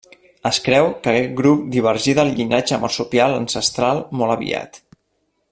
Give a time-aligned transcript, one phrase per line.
[0.49, 4.83] Es creu que aquest grup divergí del llinatge marsupial ancestral molt aviat.